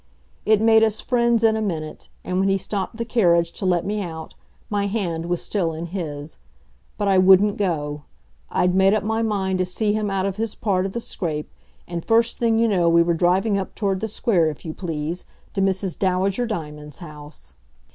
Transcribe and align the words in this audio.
It 0.47 0.61
made 0.61 0.81
us 0.81 0.99
friends 0.99 1.43
in 1.43 1.55
a 1.55 1.61
minute, 1.61 2.09
and 2.23 2.39
when 2.39 2.49
he 2.49 2.57
stopped 2.57 2.97
the 2.97 3.05
carriage 3.05 3.51
to 3.51 3.67
let 3.67 3.85
me 3.85 4.01
out, 4.01 4.33
my 4.67 4.87
hand 4.87 5.27
was 5.27 5.43
still 5.43 5.73
in 5.73 5.85
his. 5.85 6.39
But 6.97 7.07
I 7.07 7.19
wouldn't 7.19 7.55
go. 7.57 8.01
I'd 8.49 8.73
made 8.73 8.95
up 8.95 9.03
my 9.03 9.21
mind 9.21 9.59
to 9.59 9.65
see 9.67 9.93
him 9.93 10.09
out 10.09 10.25
of 10.25 10.37
his 10.37 10.55
part 10.55 10.87
of 10.87 10.93
the 10.93 10.99
scrape, 10.99 11.51
and 11.87 12.03
first 12.03 12.39
thing 12.39 12.57
you 12.57 12.67
know 12.67 12.89
we 12.89 13.03
were 13.03 13.13
driving 13.13 13.59
up 13.59 13.75
toward 13.75 13.99
the 13.99 14.07
Square, 14.07 14.49
if 14.49 14.65
you 14.65 14.73
please, 14.73 15.23
to 15.53 15.61
Mrs. 15.61 15.99
Dowager 15.99 16.47
Diamonds' 16.47 16.97
house. 16.97 17.53